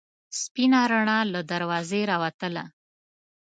سپینه 0.41 0.81
رڼا 0.91 1.19
له 1.33 1.41
دروازې 1.51 2.01
راوتله. 2.11 2.63